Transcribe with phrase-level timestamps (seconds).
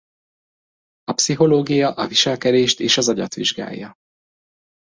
[1.03, 3.93] A pszichológia a viselkedést és az agyat vizsgálja.